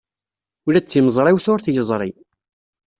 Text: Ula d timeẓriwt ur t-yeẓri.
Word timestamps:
Ula 0.67 0.79
d 0.81 0.85
timeẓriwt 0.87 1.45
ur 1.51 1.59
t-yeẓri. 1.61 2.09